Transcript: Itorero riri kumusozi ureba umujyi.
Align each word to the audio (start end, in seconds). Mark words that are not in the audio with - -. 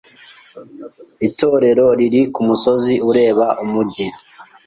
Itorero 1.27 1.85
riri 1.99 2.21
kumusozi 2.33 2.93
ureba 3.09 3.45
umujyi. 3.63 4.07